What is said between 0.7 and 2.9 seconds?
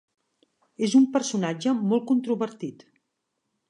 És un personatge molt controvertit.